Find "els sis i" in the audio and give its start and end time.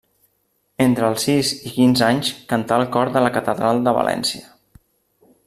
1.11-1.73